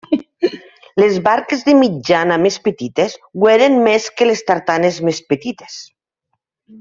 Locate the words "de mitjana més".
1.67-2.57